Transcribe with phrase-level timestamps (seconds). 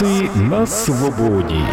[0.00, 1.64] Баляндраси на свободі.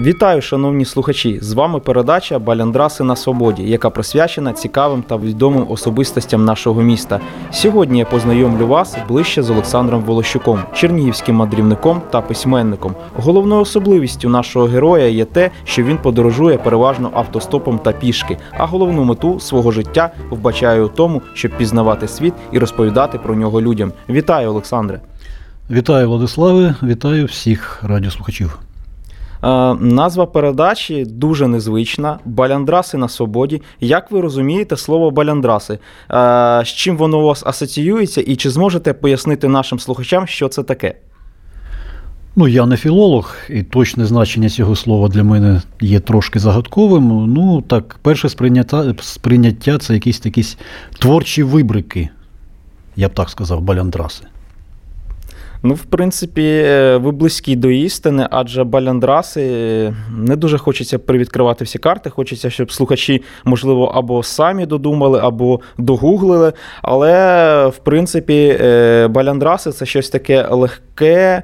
[0.00, 1.38] Вітаю, шановні слухачі!
[1.42, 7.20] З вами передача Баляндраси на свободі, яка присвячена цікавим та відомим особистостям нашого міста.
[7.50, 12.94] Сьогодні я познайомлю вас ближче з Олександром Волощуком, чернігівським мандрівником та письменником.
[13.16, 19.04] Головною особливістю нашого героя є те, що він подорожує переважно автостопом та пішки, а головну
[19.04, 23.92] мету свого життя вбачає у тому, щоб пізнавати світ і розповідати про нього людям.
[24.08, 25.00] Вітаю, Олександре!
[25.70, 28.58] Вітаю, Владиславе, вітаю всіх радіослухачів.
[29.44, 32.18] Е, Назва передачі дуже незвична.
[32.24, 33.62] Баляндраси на свободі.
[33.80, 35.74] Як ви розумієте слово баляндраси?
[35.74, 35.78] Е,
[36.64, 40.94] З чим воно у вас асоціюється, і чи зможете пояснити нашим слухачам, що це таке?
[42.36, 47.32] Ну, я не філолог, і точне значення цього слова для мене є трошки загадковим.
[47.32, 50.44] Ну, так, перше сприйняття, сприйняття це якісь такі
[50.98, 52.08] творчі вибрики,
[52.96, 54.24] я б так сказав, баляндраси.
[55.62, 61.64] Ну, в принципі, е, ви близькі до істини, адже баляндраси е, не дуже хочеться привідкривати
[61.64, 62.10] всі карти.
[62.10, 66.52] Хочеться, щоб слухачі, можливо, або самі додумали, або догуглили.
[66.82, 71.42] Але, в принципі, е, баляндраси це щось таке легке,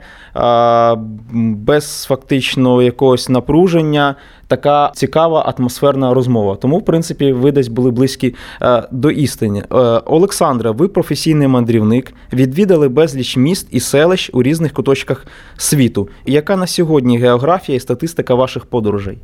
[1.35, 4.15] без фактично якогось напруження.
[4.47, 6.57] Така цікава атмосферна розмова.
[6.57, 9.59] Тому, в принципі, ви десь були близькі е, до істини.
[9.59, 9.65] Е,
[10.07, 16.09] Олександре, ви професійний мандрівник, відвідали безліч міст і селищ у різних куточках світу.
[16.27, 19.19] Яка на сьогодні географія і статистика ваших подорожей?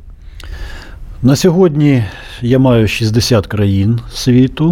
[1.23, 2.03] На сьогодні
[2.41, 4.65] я маю 60 країн світу,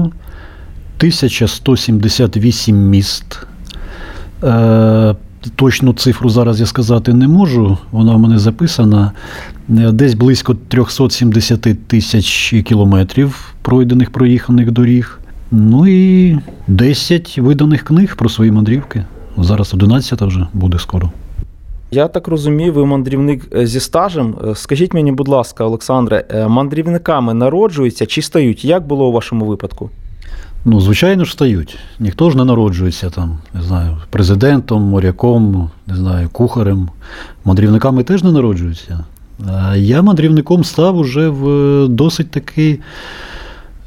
[0.97, 3.39] 1178 міст.
[5.55, 9.11] Точну цифру зараз я сказати не можу, вона в мене записана.
[9.69, 15.19] Е, Десь близько 370 тисяч кілометрів пройдених проїханих доріг.
[15.51, 19.05] Ну і 10 виданих книг про свої мандрівки.
[19.37, 21.11] Зараз 11 вже буде скоро.
[21.91, 24.35] Я так розумію, ви мандрівник е, зі стажем.
[24.47, 28.65] Е, Скажіть мені, будь ласка, Олександре, мандрівниками народжуються чи стають?
[28.65, 29.89] Як було у вашому випадку?
[30.65, 31.77] Ну, звичайно ж стають.
[31.99, 36.89] Ніхто ж не народжується там, не знаю, президентом, моряком, не знаю, кухарем.
[37.45, 39.03] Мандрівниками теж не народжуються.
[39.47, 42.79] А я мандрівником став уже в досить такий,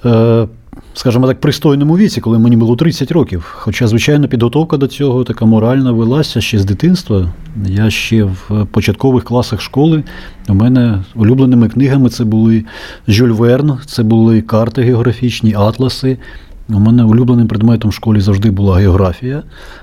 [0.05, 0.49] е,
[0.95, 3.45] скажімо так, пристойному віці, коли мені було 30 років.
[3.59, 7.33] Хоча, звичайно, підготовка до цього така моральна велася ще з дитинства.
[7.67, 10.05] Я ще в початкових класах школи.
[10.49, 12.65] У мене улюбленими книгами це були
[13.09, 16.19] Жюль Верн, це були карти географічні, атласи.
[16.69, 19.43] У мене улюбленим предметом в школі завжди була географія.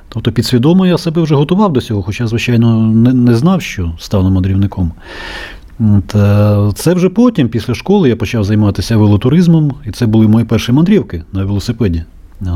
[0.10, 4.30] Тобто підсвідомо я себе вже готував до цього, хоча, звичайно, не, не знав, що стану
[4.30, 4.92] мандрівником.
[5.80, 10.46] От, е, Це вже потім, після школи, я почав займатися велотуризмом, і це були мої
[10.46, 12.04] перші мандрівки на велосипеді.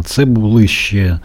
[0.06, 1.20] Це були ще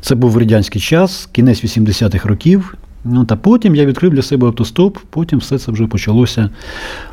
[0.00, 2.74] це був радянський час, кінець 80-х років.
[3.04, 6.50] Ну, та потім я відкрив для себе автостоп, потім все це вже почалося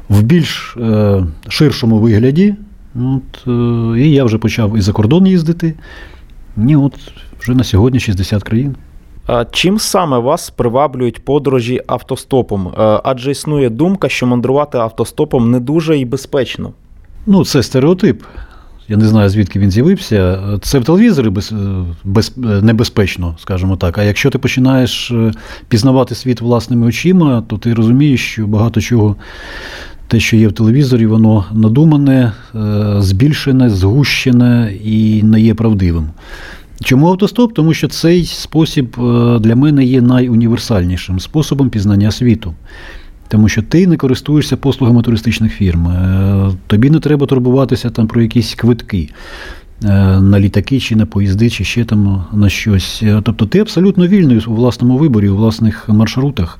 [0.09, 2.55] в більш е, ширшому вигляді.
[2.99, 5.73] От, е, і я вже почав і за кордон їздити.
[6.67, 6.93] І от
[7.39, 8.75] вже на сьогодні 60 країн.
[9.27, 12.67] А Чим саме вас приваблюють подорожі автостопом?
[12.67, 16.73] Е, Адже існує думка, що мандрувати автостопом не дуже і безпечно.
[17.25, 18.23] Ну, це стереотип.
[18.89, 20.39] Я не знаю, звідки він з'явився.
[20.61, 21.53] Це в телевізорі без,
[22.03, 23.97] без, небезпечно, скажімо так.
[23.97, 25.31] А якщо ти починаєш е,
[25.67, 29.15] пізнавати світ власними очима, то ти розумієш, що багато чого,
[30.09, 36.07] те, що є в телевізорі, воно надумане, е, збільшене, згущене і не є правдивим.
[36.83, 37.53] Чому автостоп?
[37.53, 42.53] Тому що цей спосіб е, для мене є найуніверсальнішим способом пізнання світу.
[43.27, 45.87] Тому що ти не користуєшся послугами туристичних фірм.
[45.87, 49.09] Е, Тобі не треба турбуватися там про якісь квитки
[49.81, 52.99] на літаки чи на поїзди, чи ще там на щось.
[53.03, 56.59] Е, Тобто ти абсолютно вільний у власному виборі, у власних маршрутах.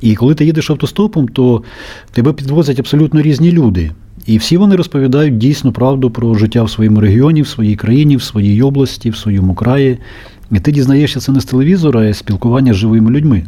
[0.00, 1.62] І коли ти їдеш автостопом, то
[2.12, 3.90] тебе підвозять абсолютно різні люди.
[4.26, 8.22] І всі вони розповідають дійсно правду про життя в своєму регіоні, в своїй країні, в
[8.22, 9.98] своїй області, в своєму краї.
[10.52, 13.42] І ти дізнаєшся це не з телевізора, а з спілкування з живими людьми.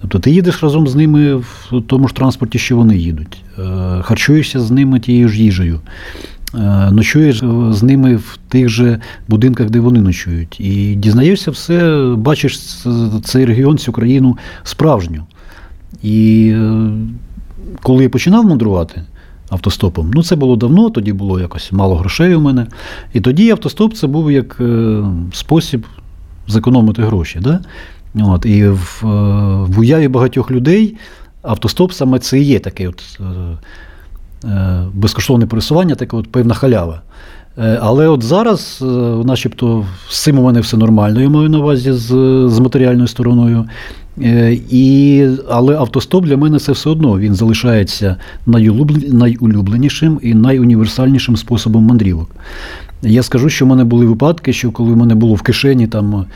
[0.00, 3.62] Тобто ти їдеш разом з ними в тому ж транспорті, що вони їдуть, е,
[4.02, 5.80] харчуєшся з ними тією ж їжею, е,
[6.90, 10.60] ночуєш з ними в тих же будинках, де вони ночують.
[10.60, 12.58] І дізнаєшся все, бачиш
[13.24, 15.24] цей регіон, цю країну справжню.
[16.02, 16.90] І е,
[17.82, 19.02] коли я починав мандрувати,
[19.50, 20.10] автостопом.
[20.14, 22.66] Ну, це було давно, тоді було якось мало грошей у мене.
[23.12, 25.02] І тоді автостоп це був як е,
[25.32, 25.86] спосіб
[26.46, 27.38] зекономити гроші.
[27.42, 27.60] Да?
[28.14, 29.00] От, І в,
[29.70, 30.96] в уяві багатьох людей
[31.42, 33.58] автостоп саме це є таке от, е, е,
[34.94, 37.02] безкоштовне пересування, така от певна халява.
[37.58, 38.84] Е, Але от зараз, е,
[39.24, 42.06] начебто, з цим у мене все нормально, я маю на увазі з,
[42.48, 43.64] з матеріальною стороною.
[44.22, 47.18] Е, І, але автостоп для мене це все одно.
[47.18, 52.30] Він залишається найулюбленішим і найуніверсальнішим способом мандрівок.
[53.02, 56.26] Я скажу, що в мене були випадки, що коли в мене було в кишені там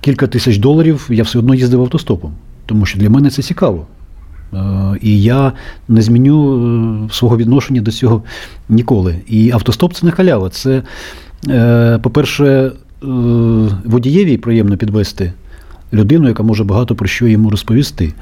[0.00, 2.32] кілька тисяч доларів, я все одно їздив автостопом,
[2.66, 3.86] тому що для мене це цікаво.
[4.54, 5.52] Е, І я
[5.88, 8.22] не зміню е, свого відношення до цього
[8.68, 9.16] ніколи.
[9.26, 10.50] І автостоп це не халява.
[10.50, 10.82] Це,
[11.48, 12.72] е, по-перше,
[13.84, 15.32] водієві приємно підвести
[15.92, 18.12] людину, яка може багато про що йому розповісти.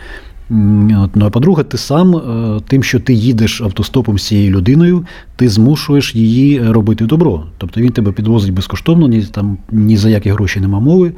[0.51, 2.23] Ну, а по-друге, ти сам
[2.69, 5.05] тим, що ти їдеш автостопом з цією людиною,
[5.37, 7.45] ти змушуєш її робити добро.
[7.59, 11.13] Тобто він тебе підвозить безкоштовно, ні, там, ні за які гроші нема мови,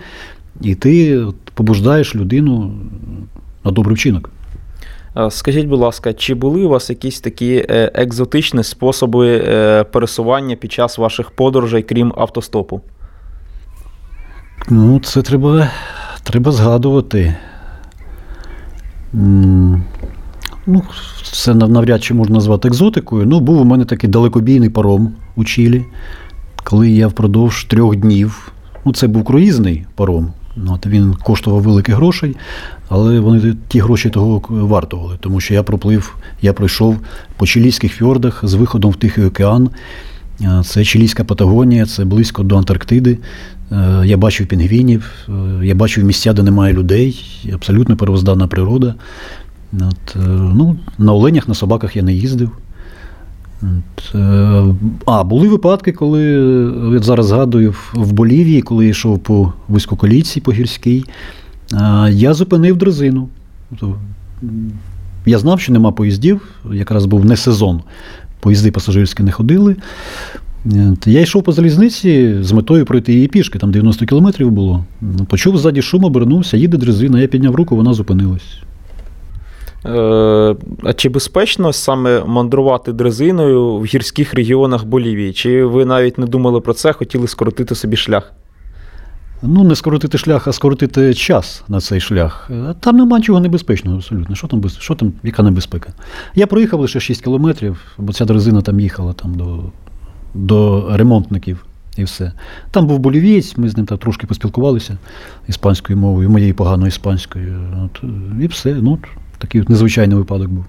[0.61, 1.23] і ти
[1.55, 2.73] побуждаєш людину
[3.65, 4.31] на добрий вчинок.
[5.17, 10.57] Е, Скажіть, будь ласка, чи були у вас якісь такі е, екзотичні способи е, пересування
[10.57, 12.81] під час ваших подорожей, крім автостопу?
[14.69, 15.71] Ну, це треба,
[16.23, 17.37] треба згадувати.
[20.67, 20.83] Ну,
[21.33, 23.27] це нав- навряд чи можна назвати екзотикою.
[23.27, 25.85] Ну, був у мене такий далекобійний паром у Чилі,
[26.65, 28.53] коли я впродовж трьох днів.
[28.85, 30.33] Ну, це був круїзний паром.
[30.57, 32.37] Ну, От він коштував великих грошей,
[32.89, 36.99] але вони ті гроші того вартували, тому що я проплив, я пройшов
[37.37, 39.71] по чилійських фьордах з виходом в Тихий океан.
[40.41, 43.19] Е, Це Чилійська Патагонія, це близько до Антарктиди.
[43.73, 48.95] Е, Я бачив пінгвінів, е, я бачив місця, де немає людей, абсолютно первозданна природа.
[49.73, 50.17] От,
[50.55, 52.51] ну, на оленях, на собаках я не їздив.
[54.15, 54.65] Е,
[55.07, 60.41] а, були випадки, коли е, от зараз згадую в- Болівії, коли я йшов по вузькоколійці,
[60.41, 61.05] по гірській,
[61.73, 63.29] е, я зупинив дрезину.
[63.71, 63.97] Тобто,
[65.27, 66.41] Я знав, що нема поїздів,
[66.73, 67.81] якраз був не сезон.
[68.41, 69.77] Поїзди пасажирські не ходили.
[71.07, 74.85] Я йшов по залізниці з метою пройти її пішки, там 90 кілометрів було.
[75.29, 78.59] Почув ззаді шум, обернувся, їде дрезина, я підняв руку, вона зупинилась.
[79.87, 85.33] Е, А чи безпечно саме мандрувати дрезиною в гірських регіонах Болівії?
[85.33, 88.33] Чи ви навіть не думали про це, хотіли скоротити собі шлях?
[89.43, 92.51] Ну, не скоротити шлях, а скоротити час на цей шлях.
[92.51, 94.35] Е, Там нема нічого небезпечного абсолютно.
[94.35, 95.93] Що там, що там, яка небезпека?
[96.35, 99.59] Я проїхав лише 6 кілометрів, бо ця дрезина там їхала там, до,
[100.35, 102.33] до ремонтників і все.
[102.71, 104.99] Там був болівієць, ми з ним там трошки поспілкувалися
[105.49, 107.61] іспанською мовою, моєю поганою іспанською.
[107.85, 108.03] От,
[108.43, 108.75] і все.
[108.75, 108.99] Ну,
[109.43, 110.65] такий от незвичайний випадок був.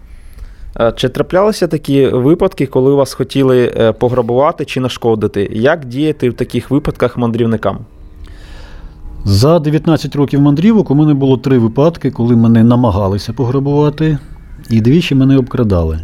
[0.80, 5.50] Е, Чи траплялися такі випадки, коли вас хотіли е, пограбувати чи нашкодити?
[5.54, 7.78] Як діяти в таких випадках мандрівникам?
[9.26, 14.18] За 19 років мандрівок у мене було три випадки, коли мене намагалися пограбувати,
[14.70, 16.00] і двічі мене обкрадали.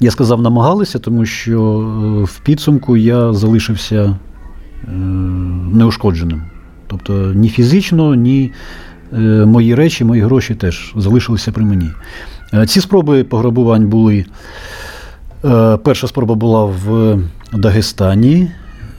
[0.00, 4.16] Я сказав намагалися, тому що е, в підсумку я залишився
[5.72, 6.42] неушкодженим.
[6.86, 8.52] Тобто ні фізично, ні
[9.46, 11.90] мої речі, мої гроші теж залишилися при мені.
[12.54, 14.24] Е, Ці спроби пограбувань були.
[15.44, 17.18] е, Перша спроба була в
[17.52, 18.50] Дагестані,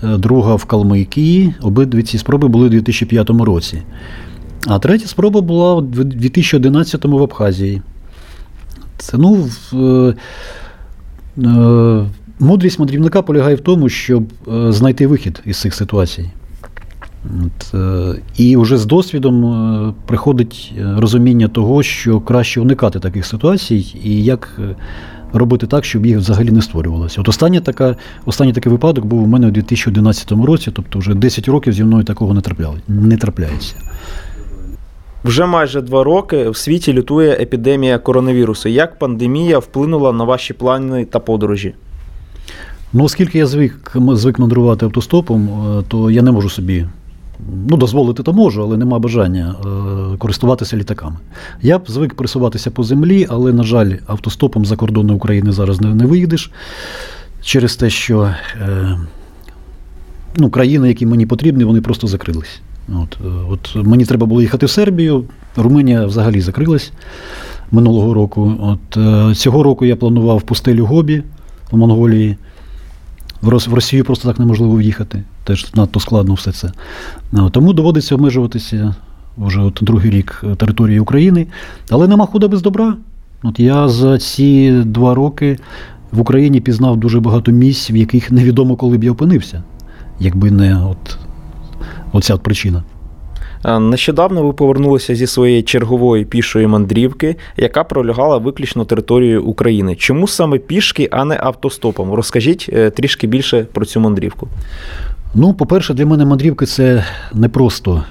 [0.03, 1.53] е, друга в Калмикії.
[1.61, 3.81] Обидві ці спроби були у 2005 році.
[4.67, 7.81] А третя спроба була у 2011 в Абхазії.
[8.97, 9.33] Це ну.
[9.33, 10.15] В, е,
[11.47, 12.05] е,
[12.39, 16.29] мудрість мандрівника полягає в тому, щоб е, знайти вихід із цих ситуацій.
[17.25, 23.25] От, е, і вже з досвідом е, приходить е, розуміння того, що краще уникати таких
[23.25, 24.59] ситуацій, і як
[25.33, 27.21] робити так, щоб їх взагалі не створювалося.
[27.21, 31.47] От остання така, останній такий випадок був у мене у 2011 році, тобто вже 10
[31.47, 33.75] років зі мною такого не, трапляли, не трапляється.
[35.23, 38.69] Вже майже два роки в світі лютує епідемія коронавірусу.
[38.69, 41.73] Як пандемія вплинула на ваші плани та подорожі?
[42.93, 45.49] Ну, оскільки я звик, звик мандрувати автостопом,
[45.87, 46.85] то я не можу собі.
[47.69, 49.55] Ну, дозволити то можу, але нема бажання
[50.13, 51.15] е, користуватися літаками.
[51.61, 55.95] Я б звик пересуватися по землі, але, на жаль, автостопом за кордони України зараз не,
[55.95, 56.51] не виїдеш
[57.41, 58.99] через те, що е,
[60.37, 62.61] ну, країни, які мені потрібні, вони просто закрились.
[62.89, 65.23] От, е, от мені треба було їхати в Сербію,
[65.55, 66.91] Румунія взагалі закрилась
[67.71, 68.53] минулого року.
[68.61, 71.23] От, е, цього року я планував пустелю Гобі
[71.71, 72.37] в Монголії.
[73.41, 75.23] В Росію просто так неможливо в'їхати.
[75.43, 76.71] Теж надто складно все це.
[77.51, 78.95] Тому доводиться обмежуватися
[79.37, 81.47] вже от другий рік е, території України.
[81.89, 82.95] Але нема худа без добра.
[83.43, 85.57] От я за ці два роки
[86.11, 89.63] в Україні пізнав дуже багато місць, в яких невідомо, коли б я опинився,
[90.19, 91.17] якби не от,
[92.11, 92.83] оця причина.
[93.65, 99.95] Е, Нещодавно ви повернулися зі своєї чергової пішої мандрівки, яка пролягала виключно територією України.
[99.95, 102.13] Чому саме пішки, а не автостопом?
[102.13, 104.47] Розкажіть е, трішки більше про цю мандрівку.
[105.35, 108.03] Ну, по-перше, для мене мандрівки це не просто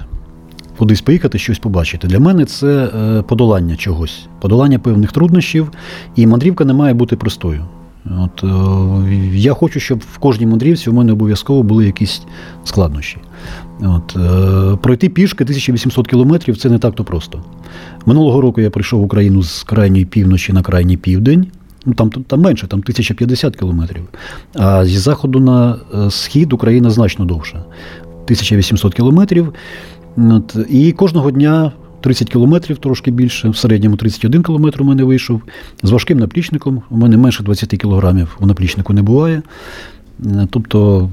[0.77, 2.07] кудись поїхати, щось побачити.
[2.07, 5.71] Для мене це е, подолання чогось, подолання певних труднощів,
[6.15, 7.65] і мандрівка не має бути простою.
[8.05, 12.21] От, е, я хочу, щоб в кожній мандрівці у мене обов'язково були якісь
[12.63, 13.17] складнощі.
[13.81, 17.43] От, е, пройти пішки 1800 кілометрів це не так-то просто.
[18.05, 21.47] Минулого року я прийшов в Україну з крайньої півночі на крайній південь.
[21.85, 24.03] Ну, там, там менше, там 1050 кілометрів.
[24.53, 27.57] А зі заходу на е, схід Україна значно довша.
[28.23, 29.53] 1800 кілометрів.
[30.69, 31.71] І кожного дня
[32.01, 35.41] 30 кілометрів, трошки більше, в середньому 31 кілометр у мене вийшов.
[35.83, 36.81] З важким наплічником.
[36.89, 39.41] У мене менше 20 кілограмів у наплічнику не буває.
[40.25, 41.09] Е, Тобто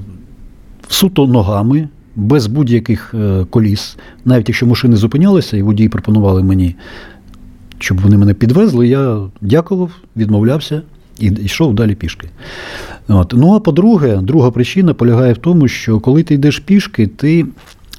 [0.89, 3.97] суто ногами, без будь-яких е, коліс.
[4.25, 6.75] Навіть якщо машини зупинялися і водії пропонували мені,
[7.79, 10.81] щоб вони мене підвезли, я дякував, відмовлявся
[11.19, 12.27] і йшов далі пішки.
[13.07, 13.33] От.
[13.37, 17.45] Ну а по-друге, друга причина полягає в тому, що коли ти йдеш пішки, ти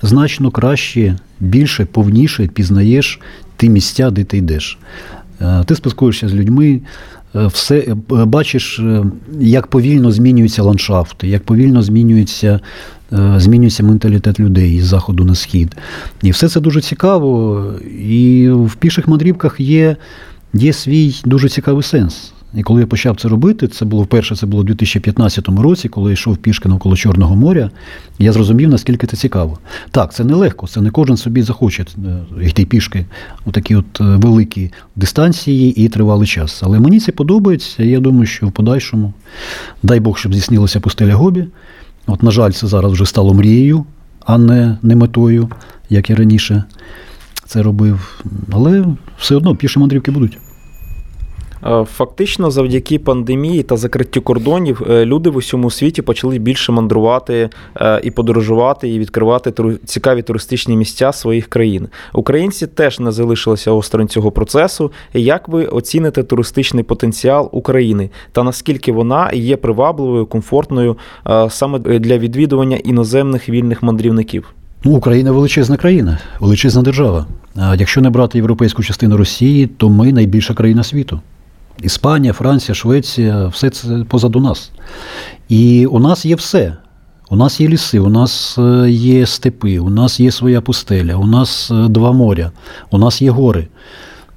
[0.02, 3.20] значно краще, більше, повніше пізнаєш
[3.56, 4.78] ті місця, де ти йдеш.
[5.40, 6.80] Е, Ти спілкуєшся з людьми,
[7.34, 8.80] е, все е, бачиш,
[9.40, 12.60] як повільно змінюються ландшафти, як повільно змінюється, е,
[13.36, 15.76] змінюється менталітет людей з заходу на схід.
[16.22, 17.64] І все це дуже цікаво.
[18.00, 19.96] І в піших мандрівках є,
[20.54, 22.32] є свій дуже цікавий сенс.
[22.54, 26.10] І коли я почав це робити, це було вперше, це було у 2015 році, коли
[26.10, 27.70] я йшов пішки навколо Чорного моря,
[28.18, 29.58] я зрозумів, наскільки це цікаво.
[29.90, 33.06] Так, це нелегко, це не кожен собі захоче е, йти пішки
[33.46, 36.62] у такі от е, великі дистанції і тривалий час.
[36.62, 39.12] Але мені це подобається, і я думаю, що в подальшому,
[39.82, 41.46] дай Бог, щоб здійснилася пустеля Гобі.
[42.10, 43.84] От, на жаль, це зараз вже стало мрією,
[44.26, 45.48] а не, не метою,
[45.90, 46.64] як я раніше
[47.46, 48.24] це робив.
[48.52, 48.84] Але
[49.18, 50.38] все одно піші мандрівки будуть.
[51.66, 57.50] Е, Фактично, завдяки пандемії та закриттю кордонів, е, люди в усьому світі почали більше мандрувати
[57.80, 59.52] е, і подорожувати, і відкривати
[59.84, 61.88] цікаві туристичні місця своїх країн.
[62.12, 64.92] Українці теж не залишилися осторонь цього процесу.
[65.14, 70.96] Як ви оціните туристичний потенціал України та наскільки вона є привабливою, комфортною
[71.48, 74.54] саме для відвідування іноземних вільних мандрівників?
[74.84, 77.26] Ну, Україна величезна країна, величезна держава.
[77.56, 81.20] А якщо не брати європейську частину Росії, то ми найбільша країна світу.
[81.82, 84.70] Іспанія, Франція, Швеція все це позаду нас.
[85.48, 86.76] І у нас є все.
[87.30, 91.26] У нас є ліси, у нас е, є степи, у нас є своя пустеля, у
[91.26, 92.50] нас е, два моря,
[92.90, 93.68] у нас є гори.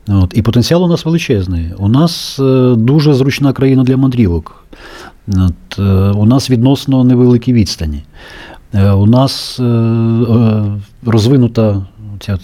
[0.07, 1.71] От, і потенціал у нас величезний.
[1.77, 4.65] У нас е, дуже зручна країна для мандрівок.
[5.27, 5.79] От,
[6.15, 8.03] у нас відносно невеликі відстані.
[8.73, 9.59] У нас
[11.05, 11.85] розвинута,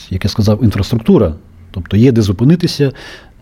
[0.09, 1.33] як я сказав, інфраструктура,
[1.71, 2.91] тобто є де зупинитися.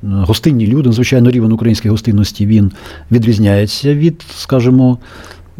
[0.04, 2.72] Гостинні люди, звичайно, рівень української гостинності він
[3.12, 4.98] відрізняється від, скажімо,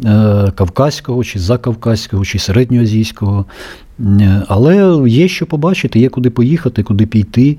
[0.04, 3.46] е, кавказького чи закавказького, чи середньоазійського.
[4.00, 7.58] Е, Але є що побачити, є куди поїхати, куди піти.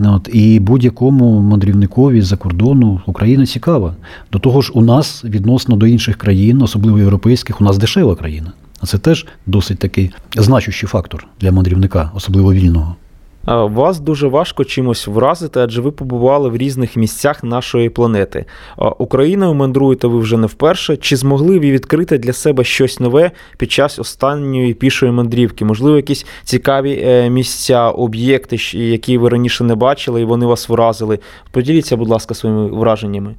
[0.00, 3.96] От, і будь-якому мандрівникові з-за кордону Україна цікава.
[4.32, 8.52] До того ж, у нас відносно до інших країн, особливо європейських, у нас дешева країна.
[8.80, 12.96] А це теж досить такий значущий фактор для мандрівника, особливо вільного.
[13.46, 18.44] А Вас дуже важко чимось вразити, адже ви побували в різних місцях нашої планети.
[18.98, 20.96] Україною мандруєте ви вже не вперше.
[20.96, 25.64] Чи змогли ви відкрити для себе щось нове під час останньої пішої мандрівки?
[25.64, 31.18] Можливо, якісь цікаві е, місця, об'єкти, які ви раніше не бачили, і вони вас вразили?
[31.50, 33.34] Поділіться, будь ласка, своїми враженнями.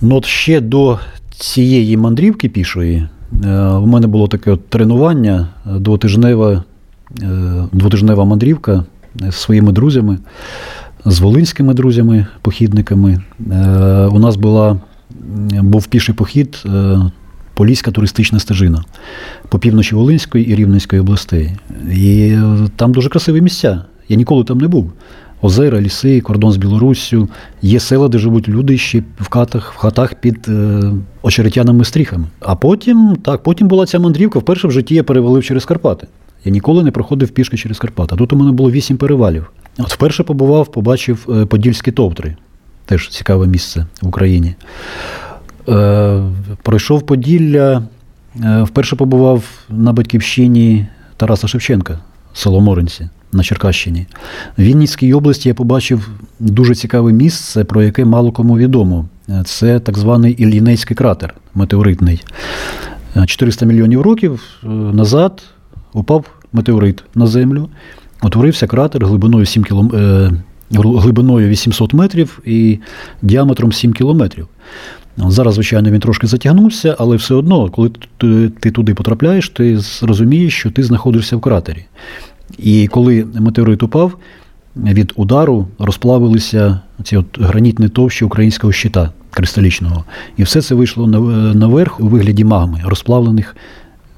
[0.00, 0.98] Ну, от ще до
[1.30, 3.08] цієї мандрівки пішої
[3.44, 6.64] е, у мене було таке от тренування е, двотижнева,
[7.22, 8.84] е, двотижнева мандрівка
[9.30, 10.18] з своїми друзями,
[11.04, 13.20] з волинськими друзями, похідниками.
[13.52, 13.56] Е,
[14.06, 14.80] У нас була,
[15.62, 16.62] був піший похід.
[16.66, 16.98] е,
[17.54, 18.84] Поліська туристична стежина
[19.48, 21.50] по півночі Волинської і Рівненської областей.
[21.94, 23.84] І е, там дуже красиві місця.
[24.08, 24.92] Я ніколи там не був.
[25.42, 27.28] Озера, ліси, кордон з Білоруссю.
[27.62, 30.80] Є села, де живуть люди ще в хатах, в хатах під е,
[31.22, 32.24] очеретяними стріхами.
[32.40, 34.38] А потім, так, потім була ця мандрівка.
[34.38, 36.06] Вперше в житті я перевалив через Карпати.
[36.44, 38.16] Я ніколи не проходив пішки через Карпати.
[38.16, 39.50] Тут у мене було вісім перевалів.
[39.78, 42.36] От вперше побував, побачив е, Подільські товтри.
[42.84, 44.54] Теж цікаве місце в Україні.
[45.68, 46.22] Е,
[46.62, 47.82] пройшов Поділля,
[48.44, 51.98] е, вперше побував на батьківщині Тараса Шевченка,
[52.32, 54.06] село Моринці на Черкащині.
[54.58, 59.08] В Вінницькій області я побачив дуже цікаве місце, про яке мало кому відомо.
[59.28, 62.22] Е, Це так званий Іллінецький кратер метеоритний.
[63.16, 65.42] Е, 400 мільйонів років е, назад
[65.92, 67.68] упав метеорит на землю,
[68.22, 69.92] утворився кратер глибиною 7 кілом...
[69.94, 70.30] е,
[70.72, 72.78] глибиною 800 метрів і
[73.22, 74.48] діаметром 7 кілометрів.
[75.16, 77.90] Зараз, звичайно, він трошки затягнувся, але все одно, коли
[78.60, 81.84] ти, туди потрапляєш, ти розумієш, що ти знаходишся в кратері.
[82.58, 84.16] І коли метеорит упав,
[84.76, 90.04] від удару розплавилися ці от гранітні товщі українського щита кристалічного.
[90.36, 91.06] І все це вийшло
[91.54, 93.56] наверх у вигляді магми, розплавлених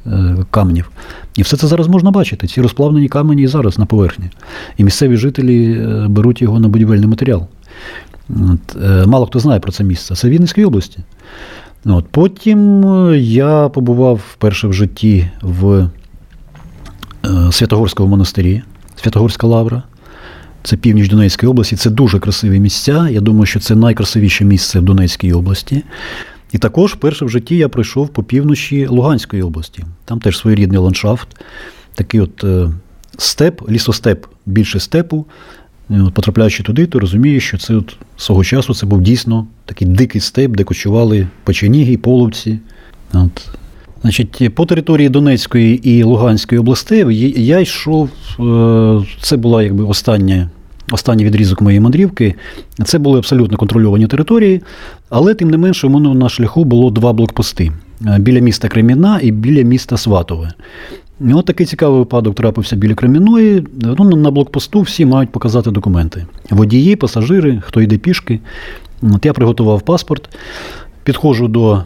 [0.07, 0.91] е, каменів.
[1.37, 2.47] І все це зараз можна бачити.
[2.47, 4.31] Ці розплавлені камені і зараз на поверхні.
[4.77, 7.47] І місцеві жителі е, беруть його на будівельний матеріал.
[8.31, 10.15] От, е, мало хто знає про це місце.
[10.15, 10.99] Це Вінницькій області.
[11.85, 12.85] От, потім
[13.17, 15.89] я побував вперше в житті в
[17.51, 18.63] Святогорському монастирі,
[18.97, 19.83] Святогорська лавра.
[20.63, 21.77] Це північ Донецької області.
[21.77, 23.09] Це дуже красиві місця.
[23.11, 25.83] Я думаю, що це найкрасивіше місце в Донецькій області.
[26.53, 29.85] І також вперше в житті я пройшов по півночі Луганської області.
[30.05, 31.29] Там теж своєрідний ландшафт,
[31.95, 32.69] такий от е,
[33.19, 35.27] степ, лісостеп, більше степу.
[36.15, 40.51] Потрапляючи туди, ти розумієш, що це от свого часу це був дійсно такий дикий степ,
[40.57, 42.59] де кочували печеніги, половці.
[43.13, 43.49] От.
[44.03, 48.11] Значить, по території Донецької і Луганської областей я- я йшов.
[48.41, 50.51] е, Це була якби остання,
[50.95, 52.35] останній відрізок моєї мандрівки.
[52.85, 54.63] Це були абсолютно контрольовані території,
[55.11, 57.73] але тим не менше, у мене на шляху було два блокпости
[58.07, 60.53] е, біля міста Креміна і біля міста Сватове.
[61.21, 63.67] І от такий цікавий випадок трапився біля Креміної.
[63.99, 66.27] Ну, на блокпосту всі мають показати документи.
[66.51, 68.41] Водії, пасажири, хто йде пішки.
[69.03, 70.37] От я приготував паспорт,
[71.05, 71.83] підходжу до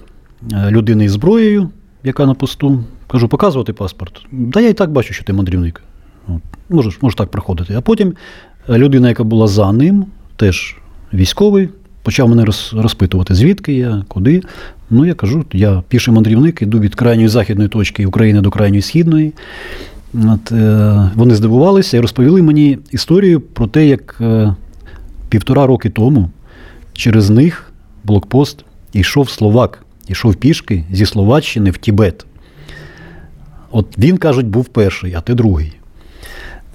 [0.53, 1.71] е, людини із зброєю,
[2.05, 2.85] яка на посту.
[3.07, 4.27] Кажу, показувати паспорт.
[4.33, 5.83] Да я і так бачу, що ти мандрівник.
[6.69, 7.75] Можеш, можеш так проходити.
[7.75, 8.15] А потім е,
[8.69, 10.07] людина, яка була за ним,
[10.37, 10.77] теж
[11.15, 11.69] військовий,
[12.03, 14.43] почав мене розпитувати, звідки я, куди.
[14.91, 19.33] Ну, я кажу, я піший мандрівник, іду від крайньої західної точки України до крайньої східної.
[20.15, 24.55] От, е, вони здивувалися і розповіли мені історію про те, як е,
[25.29, 26.31] півтора роки тому
[26.93, 27.73] через них
[28.05, 32.27] блокпост йшов словак, йшов пішки зі Словаччини в Тібет.
[33.71, 35.73] От він, кажуть, був перший, а ти другий.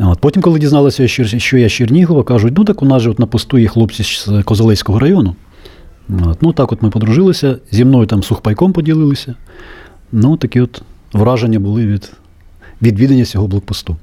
[0.02, 0.20] От.
[0.20, 3.58] Потім, коли дізналися, що я Чернігова, кажуть, ну так у нас же от на посту
[3.58, 5.36] є хлопці з Козелецького району.
[6.26, 6.42] От.
[6.42, 9.36] Ну так от ми подружилися, зі мною там сухпайком поділилися.
[10.12, 10.82] Ну, такі от
[11.14, 12.12] враження були від
[12.82, 13.96] відвідання цього блокпосту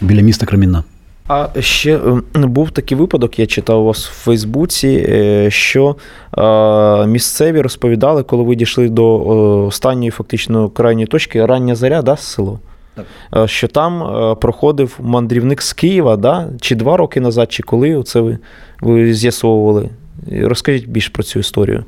[0.00, 0.84] біля міста Кремінна.
[1.28, 5.96] А ще е, був такий випадок, я читав у вас в Фейсбуці, е, що
[6.38, 12.16] е, місцеві розповідали, коли ви дійшли до е, останньої фактично крайньої точки, рання заря, да,
[12.16, 12.60] село?
[12.96, 13.48] Так.
[13.48, 16.48] Що там е, проходив мандрівник з Києва, да?
[16.60, 18.38] чи два роки назад, чи коли це ви,
[18.80, 19.88] ви з'ясовували?
[20.32, 21.84] Розкажіть більше про цю історію.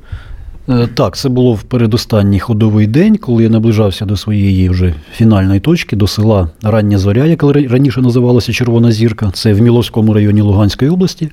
[0.69, 5.59] Е, Так, це було в передостанній ходовий день, коли я наближався до своєї вже фінальної
[5.59, 10.91] точки, до села Рання Зоря, яке раніше називалося Червона Зірка, це в Міловському районі Луганської
[10.91, 11.29] області.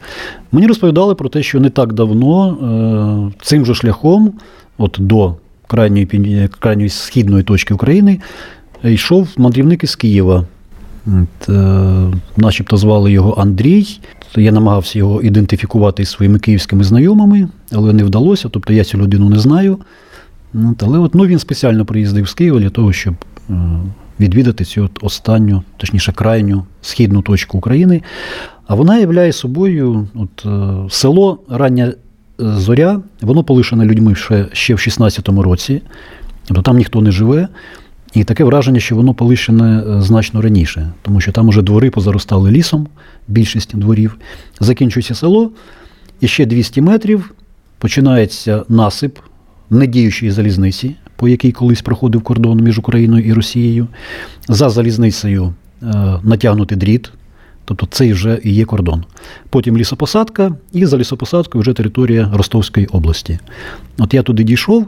[0.52, 4.32] Мені розповідали про те, що не так давно е, цим же шляхом,
[4.78, 5.34] от до
[5.66, 8.20] крайньої, крайньої східної точки України, е,
[8.92, 10.44] йшов мандрівник із Києва.
[11.07, 14.01] От, е, начебто звали його Андрій.
[14.37, 18.49] Я намагався його ідентифікувати із своїми київськими знайомими, але не вдалося.
[18.49, 19.79] Тобто я цю людину не знаю.
[20.55, 23.14] От, але от, ну, він спеціально приїздив з Києва для того, щоб
[23.51, 23.55] е,
[24.20, 28.03] відвідати цю от останню, точніше, крайню східну точку України.
[28.66, 31.94] А вона являє собою от, е, село Рання е,
[32.38, 35.83] Зоря, воно полишене людьми ще, ще в 16-му році.
[36.46, 37.49] Тобто там ніхто не живе.
[38.16, 42.50] І таке враження, що воно полишене е, значно раніше, тому що там уже двори позаростали
[42.50, 42.88] лісом,
[43.29, 44.18] більшість дворів.
[44.61, 45.50] Закінчується село,
[46.20, 47.35] і ще 200 метрів
[47.79, 49.18] починається насип
[49.70, 53.87] недіючої залізниці, по якій колись проходив кордон між Україною і Росією.
[54.48, 55.87] За залізницею е,
[56.22, 57.12] натягнутий дріт,
[57.64, 59.05] тобто це вже і є кордон.
[59.50, 63.38] Потім лісопосадка, і за лісопосадкою вже територія Ростовської області.
[63.98, 64.87] От я туди дійшов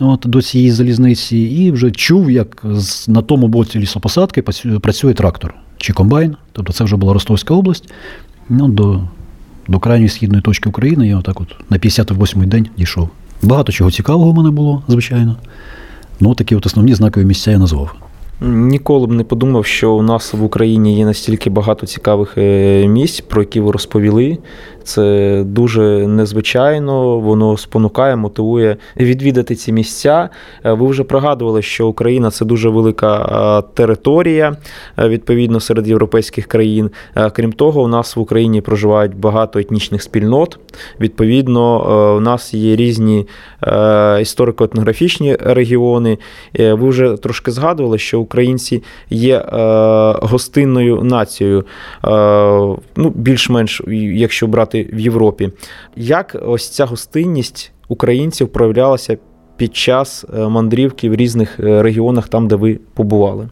[0.00, 2.64] от, до цієї залізниці і вже чув, як
[3.08, 4.42] на тому боці лісопосадки
[4.82, 6.36] працює трактор чи комбайн.
[6.52, 7.92] Тобто це вже була Ростовська область.
[8.48, 9.00] Ну, до,
[9.68, 13.08] до крайньої східної точки України я отак от на 58-й день дійшов.
[13.42, 15.36] Багато чого цікавого в мене було, звичайно.
[16.20, 17.94] Ну, такі от основні знакові місця я назвав.
[18.42, 23.20] Ніколи б не подумав, що у нас в Україні є настільки багато цікавих е, місць,
[23.20, 24.38] про які ви розповіли.
[24.82, 30.28] Це дуже незвичайно, воно спонукає, мотивує відвідати ці місця.
[30.64, 33.16] Е, Ви вже пригадували, що Україна це дуже велика
[33.58, 34.56] е, територія,
[34.98, 36.90] відповідно, серед європейських країн.
[37.32, 40.58] Крім того, у нас в Україні проживають багато етнічних спільнот.
[41.00, 43.26] Відповідно, у нас є різні
[44.20, 46.18] історико-етнографічні регіони.
[46.58, 49.44] Ви вже трошки згадували, що українці є е,
[50.22, 51.64] гостинною нацією, е,
[52.96, 53.82] ну, більш-менш,
[54.14, 55.50] якщо брати в Європі.
[55.96, 59.18] Як ось ця гостинність українців проявлялася
[59.56, 63.48] під час е, мандрівки в різних регіонах, там, де ви побували?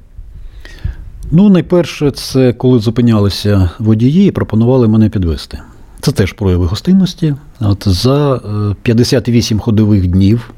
[1.30, 5.58] Ну, найперше, це коли зупинялися водії і пропонували мене підвести.
[6.00, 7.34] Це теж прояви гостинності.
[7.60, 10.50] От За е, 58 ходових днів,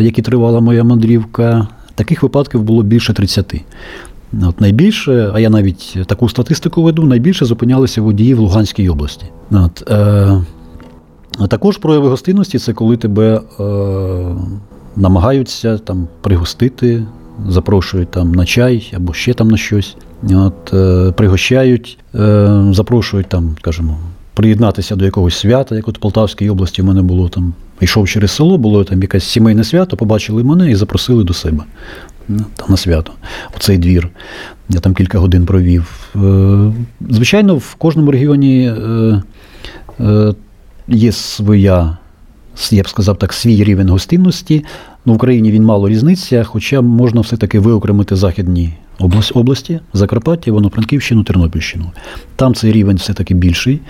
[0.00, 3.54] які тривала моя мандрівка, таких випадків було більше 30.
[4.42, 9.26] От найбільше, а я навіть таку статистику веду, найбільше зупинялися водії в Луганській області.
[9.50, 10.42] От, е,
[11.48, 13.62] також прояви гостинності це коли тебе е,
[14.96, 17.02] намагаються там пригостити,
[17.48, 19.96] запрошують там на чай або ще там на щось.
[20.30, 23.98] От, е, пригощають, е, запрошують там, скажімо,
[24.34, 28.30] приєднатися до якогось свята, як от в Полтавській області в мене було там, йшов через
[28.30, 31.64] село, було там якесь сімейне свято, побачили мене і запросили до себе
[32.28, 33.12] ну, там, на свято,
[33.56, 34.08] у цей двір.
[34.68, 36.08] Я там кілька годин провів.
[36.16, 36.72] Е,
[37.10, 39.22] Звичайно, в кожному регіоні е,
[40.00, 40.34] е,
[40.88, 41.96] є своя,
[42.70, 44.64] я б сказав так, свій рівень гостинності.
[45.06, 48.74] Ну, в Україні він мало різниця, хоча можна все-таки виокремити західні
[49.34, 51.92] області, Закарпаття, Івано-Франківщину, Тернопільщину.
[52.36, 53.80] Там цей рівень все-таки більший,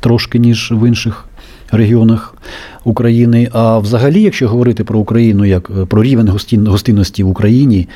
[0.00, 1.28] трошки, ніж в інших
[1.72, 2.34] регіонах
[2.84, 3.48] України.
[3.52, 7.88] А взагалі, якщо говорити про Україну як е, про рівень гостин- гостинності в Україні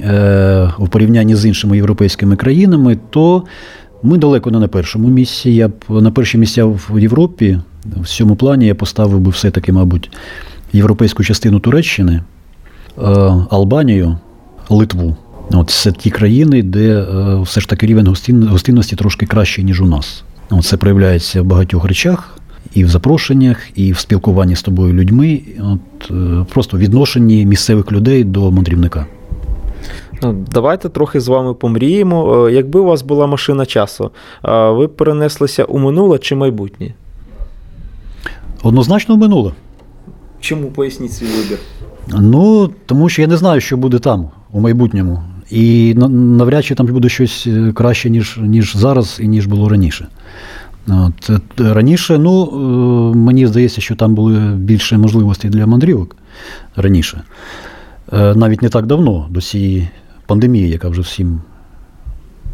[0.00, 3.42] е, в порівнянні з іншими європейськими країнами, то
[4.02, 5.50] ми далеко не на першому місці.
[5.50, 7.58] Я б на перші місця в Європі
[7.96, 10.10] в цьому плані я поставив би все-таки, мабуть,
[10.72, 12.22] європейську частину Туреччини, е,
[13.50, 14.18] Албанію,
[14.68, 15.16] Литву.
[15.52, 18.16] От це ті країни, де е, все ж таки рівень
[18.50, 20.24] гостинності трошки кращий, ніж у нас.
[20.50, 22.38] От це проявляється в багатьох речах,
[22.74, 27.92] і в запрошеннях, і в спілкуванні з тобою людьми, от, е, просто в відношенні місцевих
[27.92, 29.06] людей до мандрівника.
[30.22, 32.48] Ну, Давайте трохи з вами помріємо.
[32.48, 34.10] Якби у вас була машина часу,
[34.68, 36.94] ви перенеслися у минуле чи майбутнє?
[38.62, 39.52] Однозначно в минуле.
[40.40, 41.58] Чому поясніть свій вибір?
[42.18, 45.22] Ну, тому що я не знаю, що буде там у майбутньому.
[45.50, 50.06] І навряд чи там буде щось е, краще, ніж, ніж зараз і ніж було раніше.
[50.88, 56.16] От, е, раніше, ну, е, мені здається, що там були більше можливостей для мандрівок
[56.76, 57.22] раніше.
[58.12, 59.88] Навіть не так давно, до цієї
[60.26, 61.40] пандемії, яка вже всім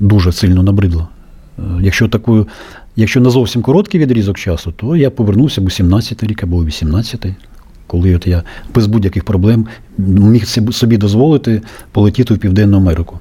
[0.00, 1.08] дуже сильно набридла.
[1.80, 2.46] Якщо таку,
[2.96, 6.64] якщо на зовсім короткий відрізок часу, то я повернувся б у 17 рік або у
[6.64, 7.26] 18
[7.86, 8.42] коли от я
[8.74, 9.66] без будь-яких проблем
[9.98, 13.18] міг собі дозволити полетіти в Південну Америку.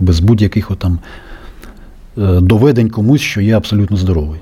[0.00, 0.98] Без будь-яких там
[2.18, 4.40] е, доведень комусь, що я абсолютно здоровий.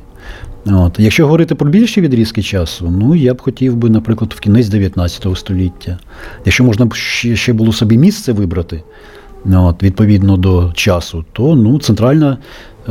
[0.67, 0.99] От.
[0.99, 5.27] Якщо говорити про більші відрізки часу, ну я б хотів би, наприклад, в кінець 19
[5.39, 5.99] століття.
[6.45, 8.83] Якщо можна б ще, було собі місце вибрати,
[9.53, 12.39] от, відповідно до часу, то ну, Центральна,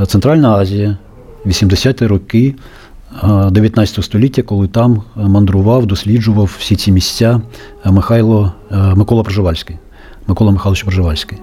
[0.07, 0.97] Центральна Азія,
[1.45, 2.55] 80-ті роки
[3.23, 7.41] е, 19 століття, коли там е, мандрував, досліджував всі ці місця
[7.85, 9.77] е, Михайло, е, Микола Проживальський,
[10.27, 11.37] Микола Михайлович Проживальський.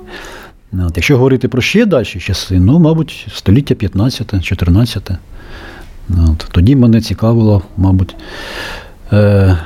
[0.73, 5.11] От, якщо говорити про ще далі часи, ну, мабуть, століття 15, 14.
[6.11, 8.17] От, тоді мене цікавило, мабуть,
[9.13, 9.59] е,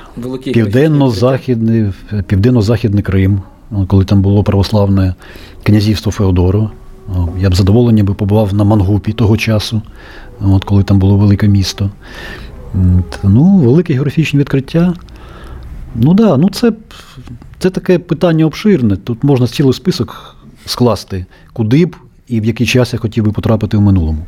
[0.44, 1.92] південно-західний,
[2.26, 3.42] південно-західний Крим,
[3.86, 5.14] коли там було православне
[5.62, 6.70] князівство Феодоро.
[7.38, 9.82] Я б з задоволенням би побував на Мангупі того часу,
[10.40, 11.90] от, коли там було велике місто.
[13.22, 14.94] Ну, велике географічне відкриття.
[15.94, 16.72] Ну да, ну це,
[17.58, 18.96] це таке питання обширне.
[18.96, 21.96] Тут можна цілий список скласти, куди б
[22.28, 24.26] і в який час я хотів би потрапити в минулому.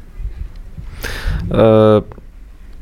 [1.52, 2.02] Е,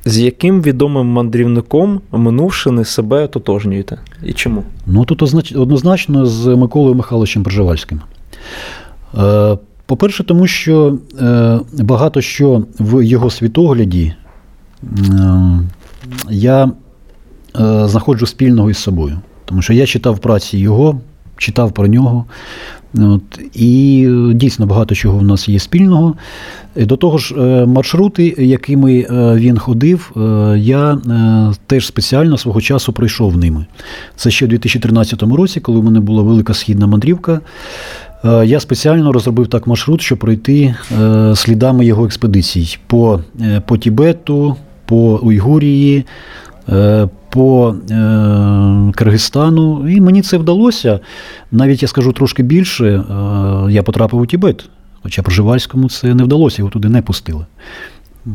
[0.04, 3.98] з яким відомим мандрівником минувшини себе тотожнюєте?
[4.22, 4.64] І чому?
[4.86, 5.22] Ну, тут
[5.56, 8.00] однозначно з Миколою Михайловичем Пржевальським.
[9.18, 14.14] Е, По-перше, тому що е, багато що в його світогляді
[14.82, 15.60] е,
[16.30, 16.70] я е,
[17.88, 19.18] знаходжу спільного із собою.
[19.44, 21.00] Тому що я читав праці його,
[21.36, 22.24] читав про нього.
[22.98, 26.14] От, і дійсно багато чого в нас є спільного.
[26.76, 27.34] До того ж,
[27.66, 30.12] маршрути, якими він ходив,
[30.56, 30.98] я
[31.66, 33.66] теж спеціально свого часу пройшов ними.
[34.16, 37.40] Це ще в 2013 році, коли в мене була велика східна мандрівка.
[38.24, 43.78] Е, Я спеціально розробив так маршрут, щоб пройти е, слідами його експедицій по, е, по
[43.78, 44.56] Тібету,
[44.86, 46.04] по Уйгурії,
[47.30, 47.74] по
[48.94, 49.88] Киргизстану.
[49.88, 51.00] І мені це вдалося.
[51.52, 53.04] Навіть я скажу трошки більше,
[53.70, 54.68] я потрапив у Тібет.
[55.02, 57.46] Хоча Пржевальському це не вдалося, його туди не пустили.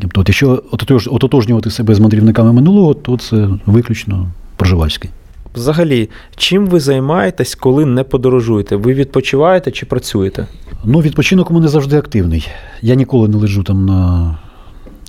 [0.01, 0.63] Тобто, якщо
[1.11, 5.09] ототожнювати себе з мандрівниками минулого, то це виключно Пржевальський.
[5.55, 8.75] Взагалі, чим ви займаєтесь, коли не подорожуєте?
[8.75, 10.47] Ви відпочиваєте чи працюєте?
[10.83, 12.47] Ну, відпочинок у мене завжди активний.
[12.81, 14.37] Я ніколи не лежу там на,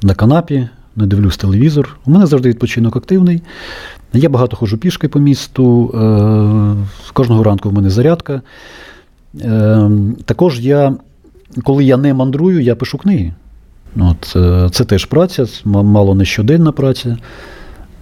[0.02, 1.96] на канапі, не дивлюсь телевізор.
[2.06, 3.42] У мене завжди відпочинок активний.
[4.12, 5.90] Я багато ходжу пішки по місту.
[5.94, 8.42] Е, кожного ранку в мене зарядка.
[9.40, 9.90] Е,
[10.24, 10.94] також я,
[11.64, 13.32] коли я не мандрую, я пишу книги.
[13.96, 17.16] От, е, це теж праця, мало не щоденна праця.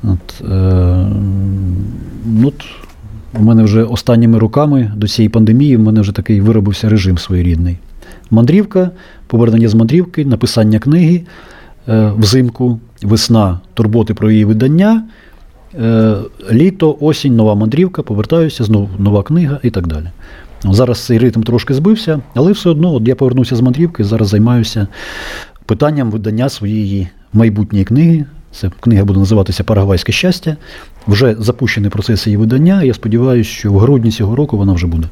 [0.05, 1.07] От, е,
[2.27, 2.65] ну, от,
[3.41, 7.79] у мене вже останніми роками до цієї пандемії в мене вже такий виробився режим своєрідний.
[8.31, 8.91] Мандрівка,
[9.27, 11.23] повернення з мандрівки, написання книги
[11.89, 15.05] е, взимку, весна, турботи про її видання,
[15.75, 16.15] е,
[16.53, 20.07] літо, осінь, нова мандрівка, повертаюся, знову нова книга і так далі.
[20.65, 24.87] Зараз цей ритм трошки збився, але все одно от я повернувся з мандрівки, зараз займаюся
[25.67, 28.25] питанням видання своєї майбутньої книги.
[28.53, 30.57] Це книга буде називатися Парагвайське щастя.
[31.07, 32.83] Вже запущений процес її видання.
[32.83, 35.09] Я сподіваюся, що в грудні цього року вона вже буде.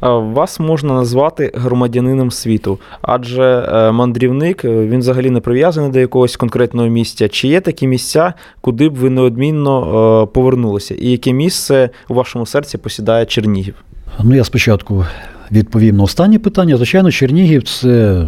[0.00, 6.36] Вас можна назвати громадянином світу, адже е, мандрівник е, він взагалі не прив'язаний до якогось
[6.36, 7.28] конкретного місця.
[7.28, 10.94] Чи є такі місця, куди б ви неодмінно е, повернулися?
[10.94, 13.74] І яке місце у вашому серці посідає Чернігів?
[14.22, 15.04] Ну, я спочатку
[15.52, 16.76] відповім на останнє питання.
[16.76, 18.22] Звичайно, Чернігів це,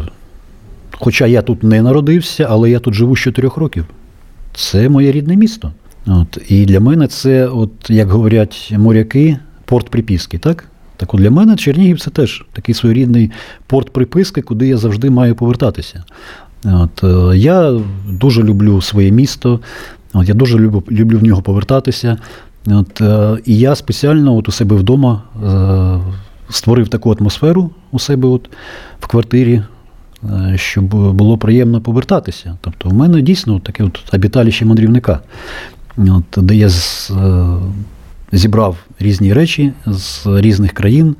[0.92, 3.84] хоча я тут не народився, але я тут живу з 4 років.
[4.58, 5.72] Це моє рідне місто.
[6.06, 10.64] От, і для мене це, от, як говорять моряки, порт приписки, так?
[10.96, 13.30] Так от для мене Чернігів це теж такий своєрідний
[13.66, 16.04] порт приписки, куди я завжди маю повертатися.
[16.64, 19.60] От, е, я дуже люблю своє місто,
[20.12, 22.18] от, я дуже люблю, люблю в нього повертатися.
[22.66, 28.28] От, е, і я спеціально от у себе вдома е, створив таку атмосферу у себе
[28.28, 28.50] от,
[29.00, 29.62] в квартирі,
[30.56, 32.56] щоб було приємно повертатися.
[32.60, 35.20] Тобто, у мене дійсно таке от обіталіще мандрівника,
[35.96, 37.46] от, де я з, е,
[38.32, 41.16] зібрав різні речі з різних країн,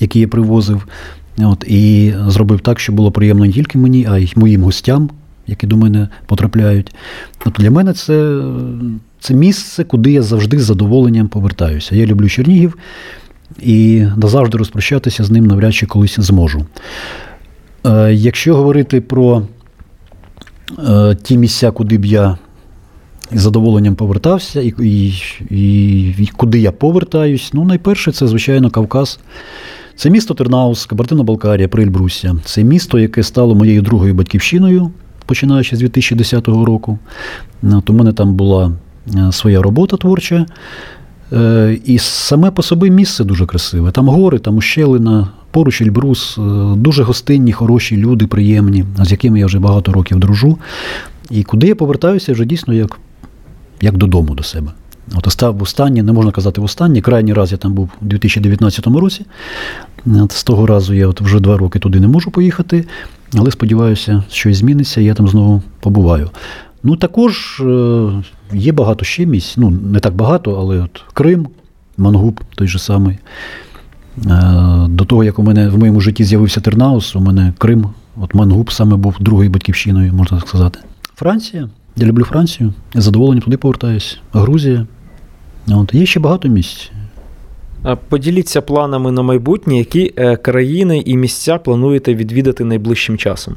[0.00, 0.86] які я привозив.
[1.38, 5.10] От, і зробив так, щоб було приємно не тільки мені, а й моїм гостям,
[5.46, 6.94] які до мене потрапляють.
[7.46, 8.42] От для мене це,
[9.20, 11.96] це місце, куди я завжди з задоволенням повертаюся.
[11.96, 12.78] Я люблю Чернігів
[13.62, 16.66] і назавжди розпрощатися з ним навряд чи колись зможу.
[17.86, 19.42] Е, якщо говорити про
[20.88, 22.38] е, ті місця, куди б я
[23.32, 25.14] з задоволенням повертався, і, і,
[26.18, 29.20] і, куди я повертаюсь, ну, найперше, це, звичайно, Кавказ.
[29.96, 32.36] Це місто Тернаус, Кабардино-Балкарія, Прильбруся.
[32.44, 34.90] Це місто, яке стало моєю другою батьківщиною,
[35.26, 36.98] починаючи з 2010 року.
[37.62, 38.72] От у мене там була
[39.14, 40.46] е, своя робота творча.
[41.84, 43.90] І саме по собі місце дуже красиве.
[43.90, 46.40] Там гори, там ущелина, поруч Ельбрус, е,
[46.76, 50.58] дуже гостинні, хороші люди, приємні, з якими я вже багато років дружу.
[51.30, 52.98] І куди я повертаюся вже дійсно як,
[53.80, 54.72] як додому до себе.
[55.14, 57.00] От остав останнє, не можна казати в останнє.
[57.00, 59.26] Крайній раз я там був у 2019 році.
[60.06, 62.84] От з того разу я от вже два роки туди не можу поїхати,
[63.34, 66.30] але сподіваюся, щось зміниться, і я там знову побуваю.
[66.82, 68.10] Ну, також е,
[68.52, 69.56] є багато ще місць.
[69.56, 71.48] Ну, не так багато, але от Крим,
[71.96, 73.18] Мангуб той же самий.
[74.26, 77.86] Е, До того, як у мене в моєму житті з'явився Тернаус, у мене Крим,
[78.20, 80.78] от Мангуб саме був другою батьківщиною, можна так сказати.
[81.14, 81.68] Франція.
[81.96, 82.72] Я люблю Францію.
[82.94, 84.18] Я з задоволенням туди повертаюсь.
[84.32, 84.86] Грузія.
[85.68, 85.94] От.
[85.94, 86.90] Є ще багато місць.
[87.82, 93.54] А Поділіться планами на майбутнє, які е, країни і місця плануєте відвідати найближчим часом.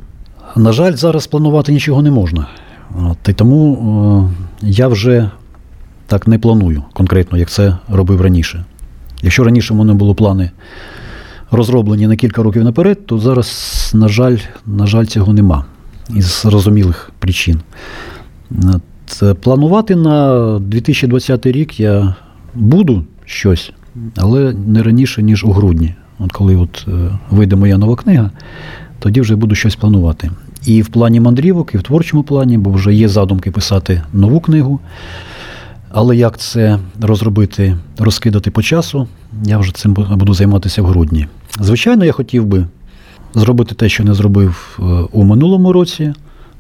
[0.55, 2.47] На жаль, зараз планувати нічого не можна.
[2.95, 4.29] От, і тому
[4.61, 5.29] е, я вже
[6.07, 8.65] так не планую конкретно, як це робив раніше.
[9.23, 10.51] Якщо раніше в мене були плани
[11.51, 15.65] розроблені на кілька років наперед, то зараз, на жаль, на жаль, цього нема
[16.15, 17.61] із зрозумілих причин.
[19.21, 22.15] Е, планувати на 2020 рік я
[22.55, 23.71] буду щось,
[24.15, 25.95] але не раніше, ніж у грудні.
[26.19, 26.91] От коли от, е,
[27.29, 28.31] вийде моя нова книга,
[28.99, 30.31] тоді вже буду щось планувати.
[30.65, 34.79] І в плані мандрівок, і в творчому плані, бо вже є задумки писати нову книгу.
[35.93, 39.07] Але як це розробити, розкидати по часу,
[39.45, 41.27] я вже цим буду займатися в грудні.
[41.59, 42.67] Звичайно, я хотів би
[43.33, 46.13] зробити те, що не зробив е, у минулому році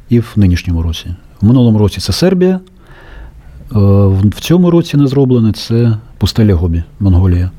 [0.09, 1.15] і в нинішньому році.
[1.41, 2.59] В минулому році це Сербія, е,
[4.17, 7.51] в цьому році не зроблене це пустеля Гобі, Монголія.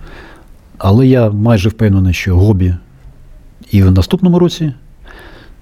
[0.79, 2.75] Але я майже впевнений, що Гобі
[3.71, 4.73] і в наступному році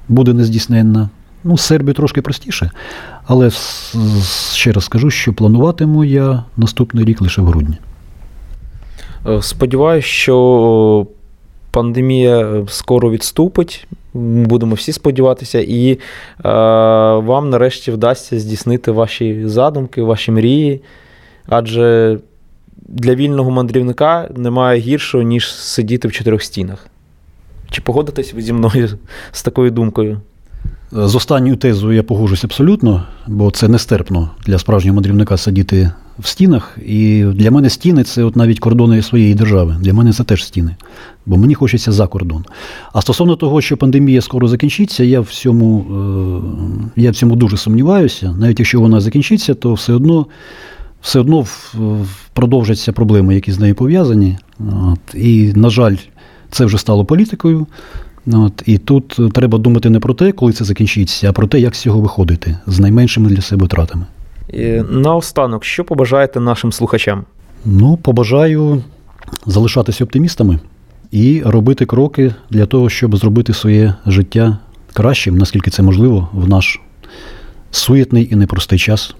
[0.08, 1.08] буде нездійсненна.
[1.44, 2.70] Ну, з Сербією трошки простіше,
[3.24, 3.50] але
[4.52, 7.76] ще раз скажу, що плануватиму я наступний рік лише в грудні.
[9.28, 11.06] Е, Сподіваюсь, що
[11.70, 13.86] пандемія скоро відступить.
[14.14, 15.98] Будемо всі сподіватися, і е,
[17.18, 20.80] вам нарешті вдасться здійснити ваші задумки, ваші мрії.
[21.48, 22.18] Адже
[22.76, 26.86] для вільного мандрівника немає гіршого, ніж сидіти в чотирьох стінах.
[27.70, 28.88] Чи погодитесь ви зі мною
[29.32, 30.20] з такою думкою?
[30.92, 36.78] З останньою тезою я погоджуюсь абсолютно, бо це нестерпно для справжнього мандрівника сидіти в стінах.
[36.86, 39.76] І для мене стіни це от навіть кордони своєї держави.
[39.80, 40.76] Для мене це теж стіни,
[41.26, 42.44] бо мені хочеться за кордон.
[42.92, 45.86] А стосовно того, що пандемія скоро закінчиться, я в цьому,
[46.96, 48.34] е, я в цьому дуже сумніваюся.
[48.38, 50.26] Навіть якщо вона закінчиться, то все одно.
[51.02, 51.46] Все одно
[52.32, 54.38] продовжаться проблеми, які з нею пов'язані.
[55.14, 55.96] І, на жаль,
[56.50, 57.66] це вже стало політикою.
[58.26, 58.62] От.
[58.66, 61.74] І тут е, треба думати не про те, коли це закінчиться, а про те, як
[61.74, 64.06] з цього виходити з найменшими для себе втратами.
[64.52, 67.24] І наостанок, що побажаєте нашим слухачам?
[67.64, 68.82] Ну, побажаю
[69.46, 70.58] залишатися оптимістами
[71.10, 74.58] і робити кроки для того, щоб зробити своє життя
[74.92, 76.80] кращим, наскільки це можливо, в наш
[77.70, 79.14] суєтний і непростий час.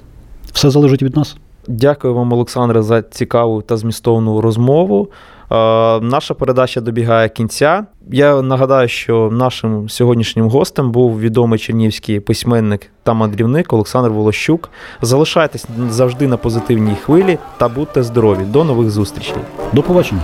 [0.53, 1.37] Все залежить від нас.
[1.69, 5.09] Дякую вам, Олександре, за цікаву та змістовну розмову.
[5.53, 7.85] Е, Наша передача добігає кінця.
[8.11, 14.71] Я нагадаю, що нашим сьогоднішнім гостем був відомий чернівський письменник та мандрівник Олександр Волощук.
[15.03, 18.45] Залишайтесь завжди на позитивній хвилі та будьте здорові.
[18.45, 19.37] До нових зустрічей.
[19.73, 20.23] До побачення.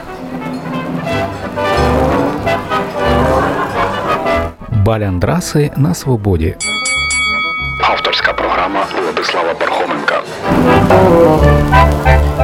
[4.85, 6.57] Баляндраси на свободі.
[7.91, 10.23] Авторська програма Владислава Пархоменка.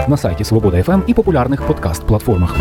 [0.08, 2.56] На сайті Свобода ФМ і популярних подкаст-платформах.